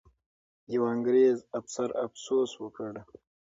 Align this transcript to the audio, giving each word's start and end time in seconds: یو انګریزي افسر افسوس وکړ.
یو 0.73 0.83
انګریزي 0.93 1.45
افسر 1.59 1.89
افسوس 2.05 2.51
وکړ. 2.61 2.93